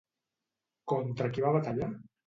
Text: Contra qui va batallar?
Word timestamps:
Contra 0.95 1.31
qui 1.37 1.47
va 1.47 1.57
batallar? 1.61 1.95